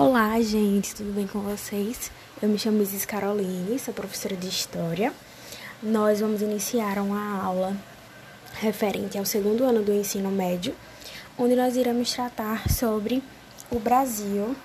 Olá, 0.00 0.40
gente, 0.40 0.94
tudo 0.94 1.12
bem 1.12 1.26
com 1.26 1.40
vocês? 1.40 2.10
Eu 2.40 2.48
me 2.48 2.58
chamo 2.58 2.80
Isis 2.80 3.04
Caroline, 3.04 3.78
sou 3.78 3.92
professora 3.92 4.34
de 4.34 4.48
História. 4.48 5.12
Nós 5.82 6.20
vamos 6.20 6.40
iniciar 6.40 6.96
uma 6.96 7.38
aula 7.44 7.76
referente 8.54 9.18
ao 9.18 9.26
segundo 9.26 9.62
ano 9.62 9.82
do 9.82 9.92
ensino 9.92 10.30
médio, 10.30 10.74
onde 11.36 11.54
nós 11.54 11.76
iremos 11.76 12.10
tratar 12.14 12.66
sobre 12.70 13.22
o 13.70 13.78
Brasil 13.78 14.56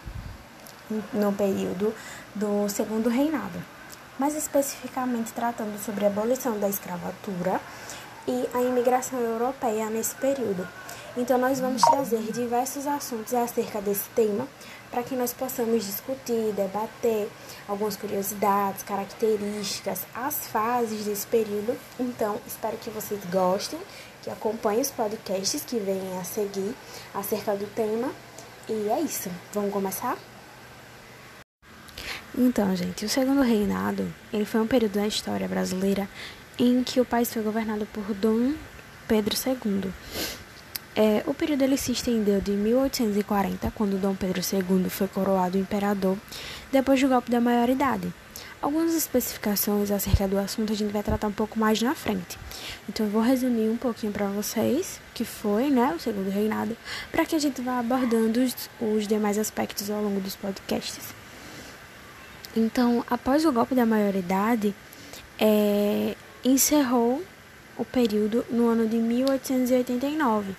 no 1.12 1.34
período 1.34 1.94
do 2.34 2.70
segundo 2.70 3.10
reinado, 3.10 3.62
mais 4.18 4.38
especificamente 4.38 5.34
tratando 5.34 5.78
sobre 5.84 6.06
a 6.06 6.08
abolição 6.08 6.58
da 6.58 6.70
escravatura 6.70 7.60
e 8.26 8.48
a 8.54 8.62
imigração 8.62 9.20
europeia 9.20 9.90
nesse 9.90 10.16
período. 10.16 10.66
Então, 11.18 11.38
nós 11.38 11.62
vamos 11.62 11.82
trazer 11.82 12.22
diversos 12.34 12.86
assuntos 12.86 13.34
acerca 13.34 13.80
desse 13.80 14.10
tema 14.10 14.46
para 14.92 15.02
que 15.02 15.16
nós 15.16 15.34
possamos 15.34 15.86
discutir, 15.86 16.52
debater 16.54 17.30
algumas 17.68 17.96
curiosidades, 17.96 18.84
características, 18.84 20.02
as 20.14 20.48
fases 20.48 21.06
desse 21.06 21.26
período. 21.28 21.78
Então, 21.98 22.38
espero 22.46 22.76
que 22.78 22.90
vocês 22.90 23.24
gostem, 23.32 23.80
que 24.22 24.30
acompanhem 24.30 24.82
os 24.82 24.92
podcasts 24.92 25.64
que 25.64 25.80
vêm 25.80 26.18
a 26.20 26.24
seguir 26.26 26.76
acerca 27.14 27.56
do 27.56 27.66
tema. 27.74 28.12
E 28.68 28.90
é 28.90 29.00
isso. 29.00 29.30
Vamos 29.54 29.72
começar? 29.72 30.18
Então, 32.38 32.76
gente, 32.76 33.06
o 33.06 33.10
segundo 33.10 33.42
reinado, 33.42 34.14
ele 34.34 34.44
foi 34.44 34.60
um 34.60 34.68
período 34.68 34.96
da 34.96 35.08
história 35.08 35.48
brasileira 35.48 36.10
em 36.60 36.84
que 36.84 37.00
o 37.00 37.06
país 37.06 37.34
foi 37.34 37.42
governado 37.42 37.86
por 37.86 38.04
Dom 38.14 38.54
Pedro 39.08 39.36
II. 39.36 39.94
É, 40.96 41.24
o 41.28 41.34
período 41.34 41.62
ele 41.62 41.76
se 41.76 41.92
estendeu 41.92 42.40
de 42.40 42.52
1840, 42.52 43.70
quando 43.72 44.00
Dom 44.00 44.16
Pedro 44.16 44.40
II 44.40 44.90
foi 44.90 45.08
coroado 45.08 45.58
imperador, 45.58 46.18
depois 46.72 47.02
do 47.02 47.10
golpe 47.10 47.30
da 47.30 47.42
maioridade. 47.42 48.14
Algumas 48.62 48.96
especificações 48.96 49.92
acerca 49.92 50.28
do 50.28 50.40
assunto 50.40 50.72
a 50.72 50.76
gente 50.76 50.94
vai 50.94 51.04
tratar 51.04 51.28
um 51.28 51.34
pouco 51.34 51.60
mais 51.60 51.82
na 51.82 51.94
frente. 51.94 52.40
Então 52.88 53.06
eu 53.06 53.12
vou 53.12 53.22
resumir 53.22 53.70
um 53.70 53.76
pouquinho 53.76 54.14
para 54.14 54.28
vocês, 54.28 55.02
que 55.14 55.26
foi 55.26 55.70
né, 55.70 55.94
o 55.96 56.00
segundo 56.00 56.30
reinado, 56.30 56.78
para 57.12 57.26
que 57.26 57.36
a 57.36 57.40
gente 57.40 57.62
vá 57.62 57.78
abordando 57.78 58.40
os, 58.42 58.70
os 58.80 59.08
demais 59.08 59.38
aspectos 59.38 59.90
ao 59.90 60.02
longo 60.02 60.22
dos 60.22 60.36
podcasts. 60.36 61.14
Então, 62.56 63.04
após 63.10 63.46
o 63.46 63.52
golpe 63.52 63.76
da 63.76 63.86
maioridade, 63.86 64.74
é, 65.38 66.16
encerrou 66.44 67.22
o 67.78 67.84
período 67.84 68.46
no 68.50 68.68
ano 68.68 68.88
de 68.88 68.96
1889, 68.96 70.56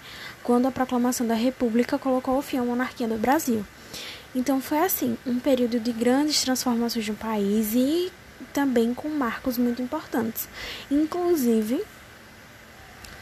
quando 0.46 0.66
a 0.66 0.70
proclamação 0.70 1.26
da 1.26 1.34
República 1.34 1.98
colocou 1.98 2.40
fim 2.40 2.58
à 2.58 2.62
monarquia 2.62 3.08
do 3.08 3.18
Brasil. 3.18 3.66
Então 4.32 4.60
foi 4.60 4.78
assim, 4.78 5.18
um 5.26 5.40
período 5.40 5.80
de 5.80 5.90
grandes 5.92 6.40
transformações 6.40 7.08
no 7.08 7.16
país 7.16 7.74
e 7.74 8.12
também 8.52 8.94
com 8.94 9.08
marcos 9.08 9.58
muito 9.58 9.82
importantes, 9.82 10.48
inclusive 10.88 11.82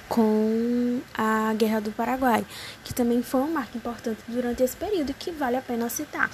com 0.06 1.00
a 1.16 1.54
Guerra 1.54 1.80
do 1.80 1.92
Paraguai, 1.92 2.44
que 2.84 2.92
também 2.92 3.22
foi 3.22 3.40
um 3.40 3.50
marco 3.50 3.78
importante 3.78 4.20
durante 4.28 4.62
esse 4.62 4.76
período 4.76 5.14
que 5.14 5.30
vale 5.30 5.56
a 5.56 5.62
pena 5.62 5.88
citar. 5.88 6.30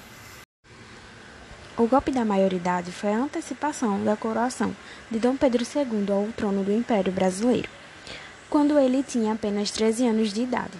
O 1.78 1.86
golpe 1.86 2.10
da 2.10 2.24
maioridade 2.24 2.90
foi 2.90 3.12
a 3.12 3.18
antecipação 3.18 4.02
da 4.02 4.16
coroação 4.16 4.74
de 5.08 5.20
Dom 5.20 5.36
Pedro 5.36 5.62
II 5.62 6.12
ao 6.12 6.26
trono 6.32 6.64
do 6.64 6.72
Império 6.72 7.12
Brasileiro, 7.12 7.68
quando 8.50 8.78
ele 8.78 9.02
tinha 9.02 9.32
apenas 9.32 9.70
13 9.70 10.08
anos 10.08 10.32
de 10.32 10.42
idade. 10.42 10.76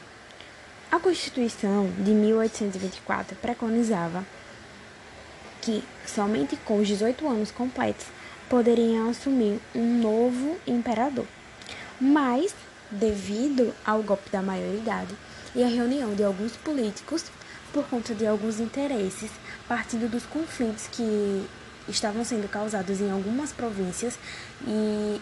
A 0.91 0.99
Constituição 0.99 1.89
de 1.99 2.11
1824 2.11 3.37
preconizava 3.37 4.27
que 5.63 5.85
somente 6.05 6.57
com 6.57 6.81
os 6.81 6.89
18 6.89 7.29
anos 7.29 7.53
completos 7.53 8.07
poderiam 8.49 9.09
assumir 9.09 9.61
um 9.73 10.01
novo 10.01 10.57
imperador. 10.67 11.27
Mas, 12.01 12.53
devido 12.91 13.73
ao 13.87 14.03
golpe 14.03 14.29
da 14.31 14.43
maioridade 14.43 15.15
e 15.55 15.63
à 15.63 15.69
reunião 15.69 16.13
de 16.13 16.25
alguns 16.25 16.57
políticos 16.57 17.27
por 17.73 17.85
conta 17.85 18.15
de 18.15 18.27
alguns 18.27 18.59
interesses, 18.59 19.31
partindo 19.69 20.11
dos 20.11 20.27
conflitos 20.27 20.89
que 20.91 21.47
estavam 21.89 22.25
sendo 22.25 22.49
causados 22.49 23.01
em 23.01 23.11
algumas 23.13 23.53
províncias 23.53 24.19
e, 24.67 25.21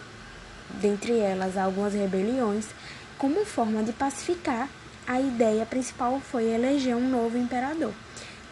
dentre 0.80 1.18
elas, 1.18 1.56
algumas 1.56 1.94
rebeliões, 1.94 2.66
como 3.16 3.44
forma 3.44 3.82
de 3.82 3.92
pacificar, 3.92 4.68
a 5.06 5.20
ideia 5.20 5.64
principal 5.64 6.20
foi 6.20 6.44
eleger 6.44 6.94
um 6.94 7.08
novo 7.08 7.38
imperador. 7.38 7.92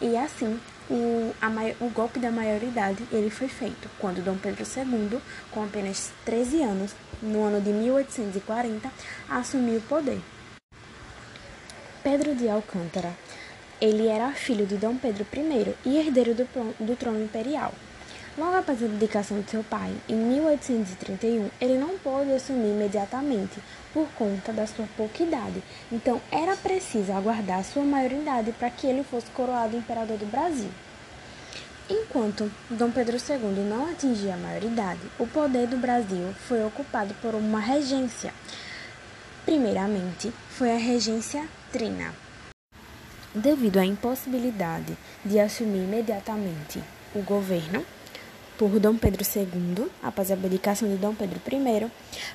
E 0.01 0.17
assim, 0.17 0.59
o, 0.89 1.33
a, 1.41 1.49
o 1.83 1.89
golpe 1.89 2.19
da 2.19 2.31
maioridade 2.31 3.03
ele 3.11 3.29
foi 3.29 3.47
feito 3.47 3.89
quando 3.99 4.23
Dom 4.23 4.37
Pedro 4.37 4.63
II, 4.63 5.19
com 5.51 5.63
apenas 5.63 6.11
13 6.25 6.63
anos, 6.63 6.95
no 7.21 7.43
ano 7.43 7.61
de 7.61 7.69
1840, 7.69 8.91
assumiu 9.29 9.79
o 9.79 9.81
poder. 9.81 10.21
Pedro 12.03 12.35
de 12.35 12.47
Alcântara 12.47 13.13
ele 13.79 14.07
era 14.07 14.31
filho 14.31 14.65
de 14.65 14.75
Dom 14.75 14.95
Pedro 14.97 15.25
I 15.31 15.75
e 15.85 15.97
herdeiro 15.97 16.33
do, 16.33 16.47
do 16.79 16.95
trono 16.95 17.23
imperial. 17.23 17.73
Logo 18.37 18.55
após 18.55 18.83
a 18.83 18.87
dedicação 18.87 19.41
de 19.41 19.49
seu 19.49 19.63
pai, 19.63 19.91
em 20.07 20.15
1831, 20.15 21.49
ele 21.59 21.79
não 21.79 21.97
pôde 21.97 22.31
assumir 22.31 22.69
imediatamente 22.69 23.59
por 23.91 24.07
conta 24.09 24.53
da 24.53 24.67
sua 24.67 24.85
pouca 24.95 25.23
idade, 25.23 25.63
então 25.91 26.21
era 26.31 26.55
preciso 26.55 27.11
aguardar 27.11 27.63
sua 27.63 27.81
maioridade 27.81 28.51
para 28.51 28.69
que 28.69 28.85
ele 28.85 29.03
fosse 29.03 29.25
coroado 29.31 29.75
imperador 29.75 30.19
do 30.19 30.27
Brasil. 30.27 30.69
Enquanto 31.89 32.51
Dom 32.69 32.91
Pedro 32.91 33.17
II 33.17 33.63
não 33.63 33.89
atingia 33.89 34.35
a 34.35 34.37
maioridade, 34.37 35.01
o 35.17 35.25
poder 35.25 35.65
do 35.65 35.77
Brasil 35.77 36.31
foi 36.47 36.63
ocupado 36.63 37.15
por 37.15 37.33
uma 37.33 37.59
regência. 37.59 38.31
Primeiramente, 39.45 40.31
foi 40.49 40.71
a 40.71 40.77
regência 40.77 41.47
trina, 41.71 42.13
devido 43.33 43.77
à 43.77 43.85
impossibilidade 43.85 44.95
de 45.25 45.39
assumir 45.39 45.85
imediatamente 45.85 46.83
o 47.15 47.21
governo 47.23 47.83
por 48.57 48.79
Dom 48.79 48.95
Pedro 48.97 49.23
II, 49.23 49.87
após 50.01 50.31
a 50.31 50.33
abdicação 50.33 50.89
de 50.89 50.95
Dom 50.95 51.13
Pedro 51.13 51.39
I, 51.45 51.91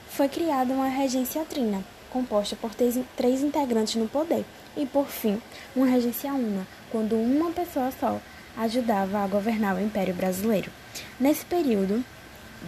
foi 0.09 0.28
criada 0.28 0.72
uma 0.72 0.88
regência 0.88 1.44
trina, 1.44 1.83
composta 2.10 2.55
por 2.55 2.71
três 2.75 3.43
integrantes 3.43 3.97
no 3.97 4.06
poder, 4.06 4.44
e 4.77 4.87
por 4.87 5.09
fim, 5.09 5.41
uma 5.75 5.87
regência 5.87 6.33
una, 6.33 6.66
quando 6.91 7.16
uma 7.16 7.50
pessoa 7.50 7.91
só 7.91 8.21
ajudava 8.56 9.19
a 9.19 9.27
governar 9.27 9.75
o 9.75 9.81
Império 9.81 10.15
Brasileiro. 10.15 10.71
Nesse 11.19 11.44
período 11.44 12.05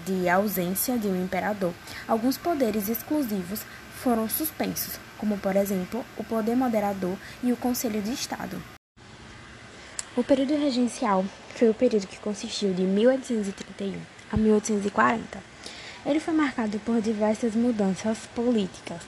de 0.04 0.28
ausência 0.28 0.98
de 0.98 1.06
um 1.06 1.22
imperador, 1.22 1.72
alguns 2.09 2.36
poderes 2.36 2.88
exclusivos 2.88 3.60
foram 4.03 4.28
suspensos, 4.28 4.98
como 5.16 5.38
por 5.38 5.54
exemplo 5.54 6.04
o 6.16 6.25
poder 6.25 6.56
moderador 6.56 7.16
e 7.42 7.53
o 7.53 7.56
Conselho 7.56 8.03
de 8.03 8.12
Estado. 8.12 8.73
O 10.16 10.22
período 10.22 10.56
regencial 10.56 11.25
foi 11.56 11.69
o 11.69 11.75
período 11.75 12.06
que 12.06 12.20
consistiu 12.20 12.72
de 12.72 12.82
1831 12.82 13.98
a 14.30 14.36
1840. 14.36 15.42
Ele 16.06 16.20
foi 16.20 16.32
marcado 16.32 16.78
por 16.78 17.00
diversas 17.00 17.56
mudanças 17.56 18.19
políticas 18.32 19.00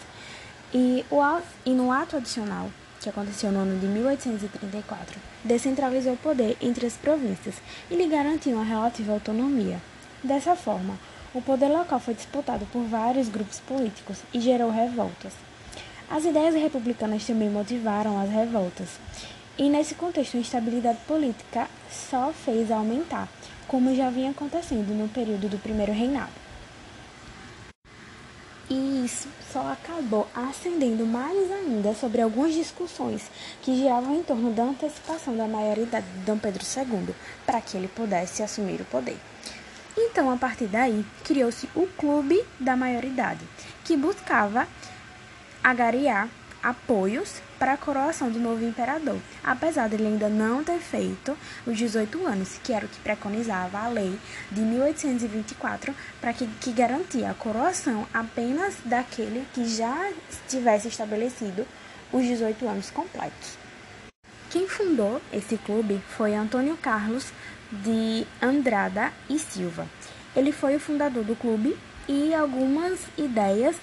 e, 0.74 1.04
o, 1.08 1.22
e 1.64 1.70
no 1.70 1.92
ato 1.92 2.16
adicional, 2.16 2.68
que 3.00 3.08
aconteceu 3.08 3.52
no 3.52 3.60
ano 3.60 3.78
de 3.78 3.86
1834, 3.86 5.20
descentralizou 5.44 6.14
o 6.14 6.16
poder 6.16 6.56
entre 6.60 6.86
as 6.86 6.94
províncias 6.94 7.54
e 7.88 7.94
lhe 7.94 8.08
garantiu 8.08 8.56
uma 8.56 8.64
relativa 8.64 9.12
autonomia. 9.12 9.80
Dessa 10.24 10.56
forma, 10.56 10.98
o 11.32 11.40
poder 11.40 11.68
local 11.68 12.00
foi 12.00 12.14
disputado 12.14 12.66
por 12.72 12.82
vários 12.82 13.28
grupos 13.28 13.60
políticos 13.60 14.24
e 14.34 14.40
gerou 14.40 14.72
revoltas. 14.72 15.34
As 16.10 16.24
ideias 16.24 16.56
republicanas 16.56 17.24
também 17.24 17.48
motivaram 17.48 18.20
as 18.20 18.28
revoltas, 18.28 18.98
e 19.58 19.68
nesse 19.70 19.94
contexto 19.94 20.36
a 20.36 20.40
instabilidade 20.40 20.98
política 21.06 21.68
só 21.90 22.32
fez 22.32 22.70
aumentar, 22.70 23.28
como 23.66 23.94
já 23.94 24.10
vinha 24.10 24.30
acontecendo 24.30 24.94
no 24.94 25.08
período 25.08 25.48
do 25.48 25.58
primeiro 25.58 25.92
reinado. 25.92 26.32
E 28.68 29.04
isso 29.04 29.28
só 29.52 29.72
acabou 29.72 30.28
acendendo 30.34 31.06
mais 31.06 31.50
ainda 31.52 31.94
sobre 31.94 32.20
algumas 32.20 32.52
discussões 32.52 33.30
que 33.62 33.76
giravam 33.76 34.16
em 34.16 34.22
torno 34.22 34.52
da 34.52 34.64
antecipação 34.64 35.36
da 35.36 35.46
maioridade 35.46 36.06
de 36.06 36.18
Dom 36.24 36.36
Pedro 36.36 36.64
II 36.64 37.14
para 37.46 37.60
que 37.60 37.76
ele 37.76 37.88
pudesse 37.88 38.42
assumir 38.42 38.80
o 38.80 38.84
poder. 38.84 39.16
Então, 39.96 40.30
a 40.30 40.36
partir 40.36 40.66
daí, 40.66 41.06
criou-se 41.24 41.68
o 41.74 41.86
Clube 41.86 42.44
da 42.60 42.76
Maioridade, 42.76 43.40
que 43.84 43.96
buscava 43.96 44.68
agariar 45.62 46.28
apoios 46.66 47.40
para 47.60 47.74
a 47.74 47.76
coroação 47.76 48.28
do 48.28 48.40
novo 48.40 48.64
imperador, 48.64 49.18
apesar 49.44 49.88
de 49.88 49.94
ele 49.94 50.08
ainda 50.08 50.28
não 50.28 50.64
ter 50.64 50.80
feito 50.80 51.38
os 51.64 51.78
18 51.78 52.26
anos, 52.26 52.58
que 52.64 52.72
era 52.72 52.84
o 52.84 52.88
que 52.88 52.98
preconizava 52.98 53.78
a 53.78 53.88
lei 53.88 54.18
de 54.50 54.60
1824, 54.62 55.94
para 56.20 56.32
que, 56.32 56.44
que 56.60 56.72
garantia 56.72 57.30
a 57.30 57.34
coroação 57.34 58.04
apenas 58.12 58.74
daquele 58.84 59.46
que 59.54 59.64
já 59.64 60.10
tivesse 60.48 60.88
estabelecido 60.88 61.64
os 62.12 62.24
18 62.24 62.66
anos 62.66 62.90
completos 62.90 63.56
Quem 64.50 64.68
fundou 64.68 65.20
esse 65.32 65.56
clube 65.58 66.02
foi 66.16 66.34
Antônio 66.34 66.76
Carlos 66.76 67.32
de 67.70 68.26
Andrada 68.42 69.12
e 69.30 69.38
Silva. 69.38 69.86
Ele 70.34 70.50
foi 70.50 70.76
o 70.76 70.80
fundador 70.80 71.22
do 71.22 71.36
clube 71.36 71.76
e 72.08 72.34
algumas 72.34 73.00
ideias 73.16 73.76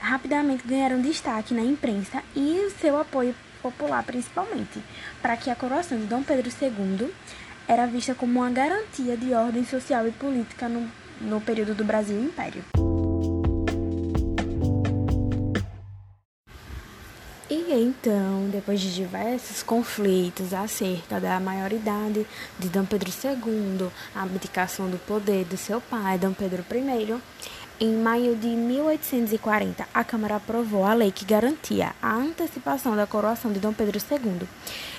rapidamente 0.00 0.66
ganharam 0.66 1.00
destaque 1.00 1.54
na 1.54 1.62
imprensa 1.62 2.22
e 2.34 2.70
seu 2.80 2.98
apoio 2.98 3.34
popular 3.62 4.02
principalmente, 4.02 4.82
para 5.20 5.36
que 5.36 5.50
a 5.50 5.54
coroação 5.54 5.98
de 5.98 6.06
Dom 6.06 6.22
Pedro 6.22 6.50
II 6.50 7.12
era 7.68 7.86
vista 7.86 8.14
como 8.14 8.40
uma 8.40 8.50
garantia 8.50 9.16
de 9.16 9.32
ordem 9.34 9.64
social 9.64 10.06
e 10.08 10.10
política 10.10 10.68
no, 10.68 10.90
no 11.20 11.40
período 11.40 11.74
do 11.74 11.84
Brasil 11.84 12.20
Império. 12.20 12.64
E 17.48 17.72
então, 17.72 18.48
depois 18.50 18.80
de 18.80 18.94
diversos 18.94 19.62
conflitos 19.62 20.54
acerca 20.54 21.20
da 21.20 21.38
maioridade 21.40 22.24
de 22.58 22.68
Dom 22.68 22.84
Pedro 22.84 23.10
II, 23.10 23.88
a 24.14 24.22
abdicação 24.22 24.88
do 24.88 24.98
poder 24.98 25.44
do 25.44 25.56
seu 25.56 25.80
pai, 25.80 26.16
Dom 26.16 26.32
Pedro 26.32 26.64
I, 26.72 27.20
em 27.80 27.94
maio 27.94 28.36
de 28.36 28.48
1840, 28.48 29.88
a 29.94 30.04
Câmara 30.04 30.36
aprovou 30.36 30.84
a 30.84 30.92
lei 30.92 31.10
que 31.10 31.24
garantia 31.24 31.94
a 32.02 32.14
antecipação 32.14 32.94
da 32.94 33.06
coroação 33.06 33.50
de 33.50 33.58
Dom 33.58 33.72
Pedro 33.72 33.98
II. 33.98 34.46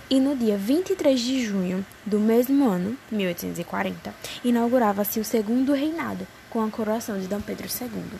E 0.09 0.19
no 0.19 0.35
dia 0.35 0.57
23 0.57 1.19
de 1.19 1.45
junho 1.45 1.85
do 2.03 2.19
mesmo 2.19 2.67
ano, 2.67 2.97
1840, 3.11 4.11
inaugurava-se 4.43 5.19
o 5.19 5.23
segundo 5.23 5.73
reinado, 5.73 6.27
com 6.49 6.63
a 6.63 6.69
coroação 6.71 7.19
de 7.19 7.27
Dom 7.27 7.39
Pedro 7.39 7.67
II. 7.67 8.19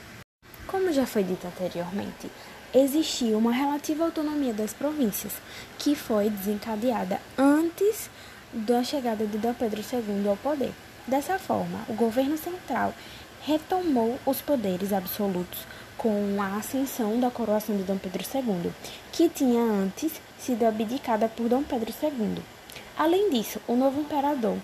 Como 0.68 0.94
já 0.94 1.08
foi 1.08 1.24
dito 1.24 1.48
anteriormente, 1.48 2.30
existia 2.72 3.36
uma 3.36 3.52
relativa 3.52 4.06
autonomia 4.06 4.54
das 4.54 4.74
províncias, 4.74 5.34
que 5.80 5.96
foi 5.96 6.30
desencadeada 6.30 7.20
antes 7.36 8.12
da 8.54 8.84
chegada 8.84 9.26
de 9.26 9.40
Dom 9.40 9.56
Pedro 9.56 9.82
II 9.82 10.30
ao 10.30 10.38
poder. 10.38 10.72
Dessa 11.08 11.40
forma, 11.40 11.80
o 11.90 11.94
governo 11.94 12.38
central 12.38 12.94
retomou 13.46 14.20
os 14.26 14.42
poderes 14.42 14.94
absolutos 14.94 15.60
com 15.98 16.42
a 16.42 16.58
ascensão 16.58 17.20
da 17.20 17.30
coroação 17.30 17.76
de 17.78 17.84
Dom 17.84 17.98
Pedro 17.98 18.24
II, 18.24 18.72
que 19.12 19.30
tinha 19.30 19.62
antes 19.62 20.14
sido 20.40 20.66
abdicada 20.66 21.28
por 21.28 21.48
Dom 21.48 21.64
Pedro 21.64 21.94
II. 22.02 22.42
Além 22.98 23.30
disso, 23.30 23.60
o 23.68 23.76
novo 23.76 24.02
imperador 24.02 24.58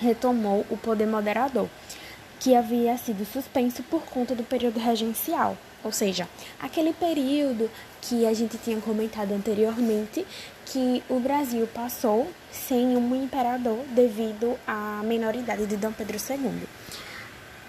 retomou 0.00 0.66
o 0.70 0.76
poder 0.76 1.06
moderador, 1.06 1.68
que 2.40 2.54
havia 2.54 2.96
sido 2.98 3.24
suspenso 3.24 3.82
por 3.84 4.02
conta 4.02 4.34
do 4.34 4.42
período 4.42 4.78
regencial, 4.78 5.56
ou 5.82 5.92
seja, 5.92 6.28
aquele 6.60 6.92
período 6.92 7.70
que 8.02 8.26
a 8.26 8.34
gente 8.34 8.58
tinha 8.58 8.80
comentado 8.80 9.32
anteriormente, 9.32 10.26
que 10.66 11.02
o 11.08 11.18
Brasil 11.20 11.66
passou 11.72 12.30
sem 12.50 12.96
um 12.96 13.14
imperador 13.14 13.78
devido 13.94 14.58
à 14.66 15.02
menoridade 15.04 15.66
de 15.66 15.76
Dom 15.76 15.92
Pedro 15.92 16.16
II. 16.16 16.66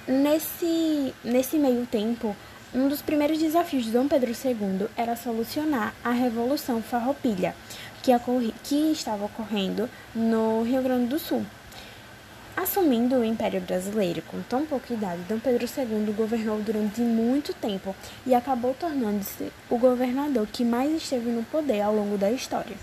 Nesse, 0.07 1.15
nesse 1.23 1.57
meio 1.57 1.83
tempo, 1.87 2.35
um 2.71 2.87
dos 2.87 3.01
primeiros 3.01 3.39
desafios 3.39 3.85
de 3.85 3.91
Dom 3.91 4.07
Pedro 4.07 4.29
II 4.29 4.87
era 4.95 5.15
solucionar 5.15 5.95
a 6.03 6.11
Revolução 6.11 6.79
Farroupilha, 6.79 7.55
que, 8.03 8.11
que 8.63 8.91
estava 8.91 9.25
ocorrendo 9.25 9.89
no 10.13 10.61
Rio 10.61 10.83
Grande 10.83 11.07
do 11.07 11.17
Sul. 11.17 11.43
Assumindo 12.55 13.15
o 13.15 13.25
Império 13.25 13.59
Brasileiro 13.61 14.21
com 14.27 14.43
tão 14.43 14.63
pouca 14.63 14.93
idade, 14.93 15.23
Dom 15.27 15.39
Pedro 15.39 15.65
II 15.65 16.13
governou 16.13 16.61
durante 16.61 17.01
muito 17.01 17.51
tempo 17.51 17.95
e 18.27 18.35
acabou 18.35 18.75
tornando-se 18.75 19.51
o 19.71 19.79
governador 19.79 20.45
que 20.45 20.63
mais 20.63 20.95
esteve 20.95 21.31
no 21.31 21.41
poder 21.45 21.81
ao 21.81 21.95
longo 21.95 22.15
da 22.15 22.29
história. 22.31 22.77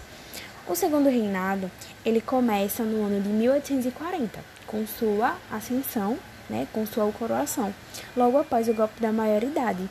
O 0.67 0.75
segundo 0.75 1.09
reinado, 1.09 1.71
ele 2.05 2.21
começa 2.21 2.83
no 2.83 3.05
ano 3.05 3.21
de 3.21 3.29
1840, 3.29 4.41
com 4.67 4.85
sua 4.87 5.37
ascensão 5.51 6.19
né, 6.53 6.69
com 6.71 6.85
sua 6.87 7.11
coroação, 7.11 7.75
logo 8.15 8.39
após 8.39 8.69
o 8.69 8.75
golpe 8.75 9.01
da 9.01 9.11
maioridade. 9.11 9.89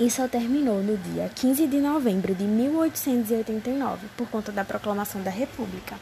E 0.00 0.10
só 0.10 0.26
terminou 0.26 0.82
no 0.82 0.96
dia 0.96 1.30
15 1.32 1.66
de 1.68 1.76
novembro 1.76 2.34
de 2.34 2.42
1889, 2.42 4.08
por 4.16 4.28
conta 4.28 4.50
da 4.50 4.64
proclamação 4.64 5.22
da 5.22 5.30
República. 5.30 5.96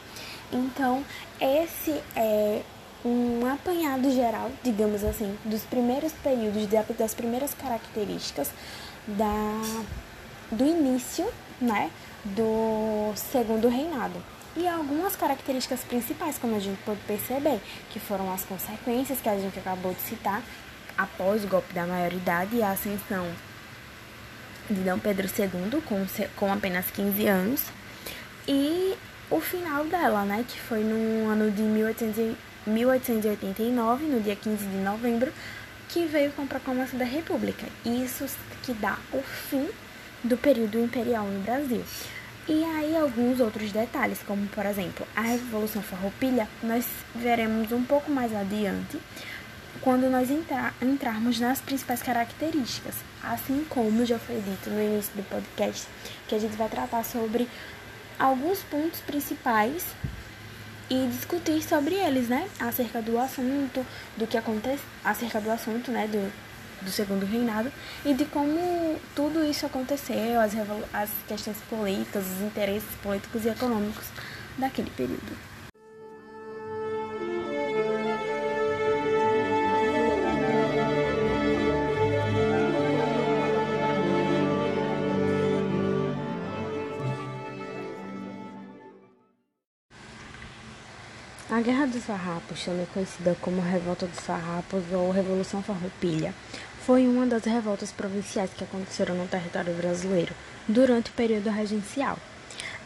Então, 0.50 1.04
esse 1.38 2.00
é 2.16 2.62
um 3.04 3.44
apanhado 3.52 4.10
geral, 4.10 4.50
digamos 4.62 5.04
assim, 5.04 5.36
dos 5.44 5.62
primeiros 5.62 6.12
períodos, 6.12 6.68
das 6.96 7.12
primeiras 7.12 7.52
características 7.52 8.48
da, 9.06 9.60
do 10.50 10.64
início 10.64 11.26
né, 11.60 11.90
do 12.24 13.12
segundo 13.16 13.68
reinado 13.68 14.22
e 14.56 14.68
algumas 14.68 15.16
características 15.16 15.80
principais, 15.80 16.38
como 16.38 16.56
a 16.56 16.58
gente 16.58 16.78
pode 16.82 17.00
perceber, 17.00 17.60
que 17.90 17.98
foram 17.98 18.32
as 18.32 18.44
consequências 18.44 19.20
que 19.20 19.28
a 19.28 19.38
gente 19.38 19.58
acabou 19.58 19.94
de 19.94 20.00
citar 20.00 20.42
após 20.96 21.44
o 21.44 21.48
golpe 21.48 21.72
da 21.72 21.86
maioridade 21.86 22.56
e 22.56 22.62
a 22.62 22.72
ascensão 22.72 23.26
de 24.68 24.80
Dom 24.80 24.98
Pedro 24.98 25.26
II 25.26 25.80
com, 25.82 26.06
com 26.36 26.52
apenas 26.52 26.90
15 26.90 27.26
anos 27.26 27.64
e 28.46 28.94
o 29.30 29.40
final 29.40 29.84
dela, 29.84 30.24
né, 30.24 30.44
que 30.46 30.58
foi 30.58 30.80
no 30.80 31.30
ano 31.30 31.50
de 31.50 31.62
1800, 31.62 32.36
1889, 32.66 34.04
no 34.06 34.20
dia 34.20 34.36
15 34.36 34.66
de 34.66 34.76
novembro, 34.76 35.32
que 35.88 36.06
veio 36.06 36.32
com 36.32 36.42
a 36.42 36.46
proclamação 36.46 36.98
da 36.98 37.04
República. 37.04 37.66
Isso 37.84 38.26
que 38.62 38.72
dá 38.74 38.98
o 39.12 39.22
fim 39.22 39.68
do 40.22 40.36
período 40.36 40.78
imperial 40.78 41.24
no 41.24 41.40
Brasil. 41.40 41.82
E 42.48 42.64
aí 42.64 42.96
alguns 42.96 43.38
outros 43.38 43.70
detalhes, 43.70 44.18
como 44.26 44.46
por 44.48 44.66
exemplo, 44.66 45.06
a 45.14 45.20
Revolução 45.20 45.80
Farroupilha, 45.80 46.48
nós 46.60 46.84
veremos 47.14 47.70
um 47.70 47.84
pouco 47.84 48.10
mais 48.10 48.34
adiante, 48.34 48.98
quando 49.80 50.10
nós 50.10 50.28
entrar, 50.28 50.74
entrarmos 50.82 51.38
nas 51.38 51.60
principais 51.60 52.02
características, 52.02 52.96
assim 53.22 53.64
como 53.68 54.04
já 54.04 54.18
foi 54.18 54.40
dito 54.40 54.70
no 54.70 54.82
início 54.82 55.12
do 55.14 55.22
podcast, 55.28 55.86
que 56.26 56.34
a 56.34 56.38
gente 56.38 56.56
vai 56.56 56.68
tratar 56.68 57.04
sobre 57.04 57.48
alguns 58.18 58.58
pontos 58.62 59.00
principais 59.00 59.84
e 60.90 61.06
discutir 61.06 61.62
sobre 61.62 61.94
eles, 61.94 62.28
né? 62.28 62.48
Acerca 62.58 63.00
do 63.00 63.18
assunto, 63.18 63.86
do 64.16 64.26
que 64.26 64.36
acontece, 64.36 64.82
acerca 65.04 65.40
do 65.40 65.50
assunto, 65.50 65.90
né? 65.90 66.08
Do, 66.08 66.32
do 66.84 66.90
segundo 66.90 67.24
reinado 67.24 67.72
e 68.04 68.14
de 68.14 68.24
como 68.26 68.98
tudo 69.14 69.44
isso 69.44 69.66
aconteceu, 69.66 70.40
as, 70.40 70.52
as 70.92 71.10
questões 71.26 71.56
políticas, 71.68 72.24
os 72.26 72.42
interesses 72.42 72.90
políticos 73.02 73.44
e 73.44 73.48
econômicos 73.48 74.06
daquele 74.58 74.90
período. 74.90 75.52
A 91.52 91.60
Guerra 91.60 91.86
dos 91.86 92.04
Farrapos, 92.04 92.64
também 92.64 92.86
conhecida 92.94 93.36
como 93.42 93.60
Revolta 93.60 94.06
dos 94.06 94.20
Farrapos 94.20 94.82
ou 94.90 95.10
Revolução 95.10 95.62
Farroupilha, 95.62 96.32
foi 96.84 97.06
uma 97.06 97.26
das 97.26 97.44
revoltas 97.44 97.92
provinciais 97.92 98.50
que 98.52 98.64
aconteceram 98.64 99.14
no 99.14 99.28
território 99.28 99.72
brasileiro 99.74 100.34
durante 100.66 101.10
o 101.10 101.14
período 101.14 101.48
regencial. 101.48 102.18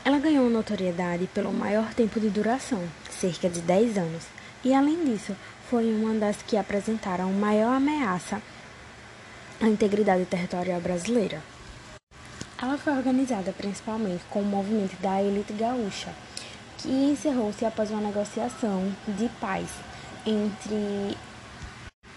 Ela 0.04 0.18
ganhou 0.18 0.50
notoriedade 0.50 1.26
pelo 1.28 1.52
maior 1.52 1.92
tempo 1.94 2.20
de 2.20 2.28
duração, 2.28 2.82
cerca 3.10 3.48
de 3.48 3.60
10 3.60 3.98
anos, 3.98 4.24
e 4.62 4.74
além 4.74 5.04
disso, 5.04 5.34
foi 5.70 5.92
uma 5.92 6.14
das 6.14 6.36
que 6.42 6.56
apresentaram 6.56 7.32
maior 7.32 7.74
ameaça 7.74 8.40
à 9.60 9.66
integridade 9.66 10.26
territorial 10.26 10.80
brasileira. 10.80 11.42
Ela 12.60 12.76
foi 12.76 12.92
organizada 12.92 13.52
principalmente 13.52 14.24
com 14.30 14.40
o 14.40 14.44
movimento 14.44 14.96
da 15.00 15.22
elite 15.22 15.52
gaúcha, 15.54 16.10
que 16.78 16.88
encerrou-se 16.88 17.64
após 17.64 17.90
uma 17.90 18.00
negociação 18.00 18.94
de 19.08 19.28
paz 19.40 19.68
entre 20.26 21.16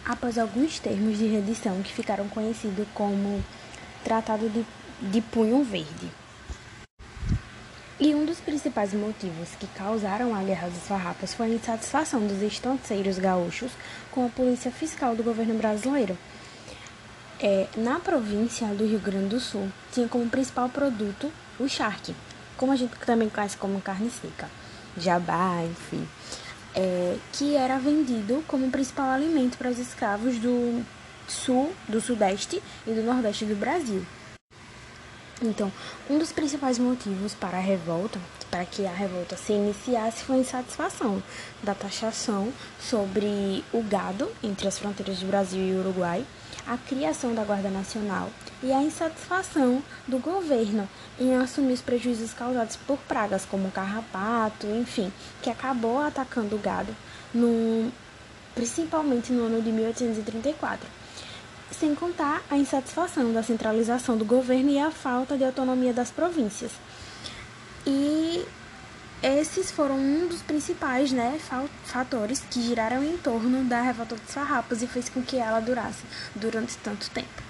após 0.09 0.39
alguns 0.39 0.79
termos 0.79 1.19
de 1.19 1.27
redição 1.27 1.83
que 1.83 1.93
ficaram 1.93 2.27
conhecidos 2.27 2.87
como 2.95 3.43
Tratado 4.03 4.49
de, 4.49 4.65
de 5.01 5.21
Punho 5.21 5.63
Verde. 5.63 6.11
E 7.99 8.15
um 8.15 8.25
dos 8.25 8.39
principais 8.39 8.91
motivos 8.91 9.49
que 9.59 9.67
causaram 9.67 10.33
a 10.33 10.41
Guerra 10.41 10.69
dos 10.69 10.87
Farrapos 10.87 11.35
foi 11.35 11.45
a 11.45 11.49
insatisfação 11.49 12.25
dos 12.25 12.41
estanceiros 12.41 13.19
gaúchos 13.19 13.71
com 14.09 14.25
a 14.25 14.29
polícia 14.29 14.71
fiscal 14.71 15.15
do 15.15 15.21
governo 15.21 15.53
brasileiro. 15.53 16.17
É, 17.39 17.67
na 17.77 17.99
província 17.99 18.65
do 18.69 18.87
Rio 18.87 18.99
Grande 18.99 19.27
do 19.29 19.39
Sul, 19.39 19.69
tinha 19.91 20.07
como 20.07 20.27
principal 20.27 20.69
produto 20.69 21.31
o 21.59 21.67
charque, 21.67 22.15
como 22.57 22.71
a 22.71 22.75
gente 22.75 22.95
também 23.05 23.29
conhece 23.29 23.57
como 23.57 23.79
carne 23.79 24.09
seca, 24.09 24.49
jabá, 24.97 25.61
enfim 25.63 26.07
é, 26.75 27.17
que 27.33 27.55
era 27.55 27.77
vendido 27.77 28.43
como 28.47 28.69
principal 28.69 29.09
alimento 29.09 29.57
para 29.57 29.69
os 29.69 29.79
escravos 29.79 30.37
do 30.37 30.83
sul, 31.27 31.73
do 31.87 32.01
sudeste 32.01 32.61
e 32.85 32.91
do 32.91 33.03
nordeste 33.03 33.45
do 33.45 33.55
Brasil. 33.55 34.05
Então, 35.41 35.71
um 36.09 36.17
dos 36.17 36.33
principais 36.33 36.77
motivos 36.77 37.33
para 37.33 37.57
a 37.57 37.61
revolta, 37.61 38.19
para 38.51 38.65
que 38.65 38.85
a 38.85 38.91
revolta 38.91 39.37
se 39.37 39.53
iniciasse, 39.53 40.23
foi 40.23 40.35
a 40.35 40.39
insatisfação 40.39 41.23
da 41.63 41.73
taxação 41.73 42.51
sobre 42.77 43.63
o 43.71 43.81
gado 43.81 44.29
entre 44.43 44.67
as 44.67 44.77
fronteiras 44.77 45.19
do 45.19 45.27
Brasil 45.27 45.61
e 45.61 45.79
Uruguai, 45.79 46.25
a 46.67 46.77
criação 46.77 47.33
da 47.33 47.45
Guarda 47.45 47.69
Nacional 47.69 48.29
e 48.61 48.73
a 48.73 48.81
insatisfação 48.83 49.81
do 50.05 50.19
governo 50.19 50.89
em 51.19 51.35
assumir 51.35 51.73
os 51.73 51.81
prejuízos 51.81 52.33
causados 52.33 52.75
por 52.75 52.97
pragas 52.99 53.45
como 53.45 53.71
carrapato, 53.71 54.67
enfim, 54.67 55.11
que 55.41 55.49
acabou 55.49 55.99
atacando 55.99 56.55
o 56.55 56.59
gado, 56.59 56.95
no, 57.33 57.91
principalmente 58.55 59.31
no 59.31 59.45
ano 59.45 59.61
de 59.61 59.71
1834 59.71 60.99
sem 61.71 61.95
contar 61.95 62.41
a 62.49 62.57
insatisfação 62.57 63.31
da 63.31 63.43
centralização 63.43 64.17
do 64.17 64.25
governo 64.25 64.69
e 64.69 64.79
a 64.79 64.91
falta 64.91 65.37
de 65.37 65.45
autonomia 65.45 65.93
das 65.93 66.11
províncias. 66.11 66.71
E 67.85 68.45
esses 69.21 69.71
foram 69.71 69.97
um 69.97 70.27
dos 70.27 70.41
principais 70.41 71.11
né, 71.11 71.39
fatores 71.85 72.43
que 72.49 72.61
giraram 72.61 73.03
em 73.03 73.17
torno 73.17 73.63
da 73.63 73.81
revolta 73.81 74.15
dos 74.15 74.33
farrapos 74.33 74.81
e 74.81 74.87
fez 74.87 75.09
com 75.09 75.21
que 75.21 75.37
ela 75.37 75.59
durasse 75.59 76.03
durante 76.35 76.77
tanto 76.77 77.09
tempo. 77.11 77.48